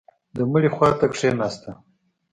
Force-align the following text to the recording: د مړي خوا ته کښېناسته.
د 0.35 0.37
مړي 0.51 0.69
خوا 0.75 0.89
ته 0.99 1.05
کښېناسته. 1.13 1.71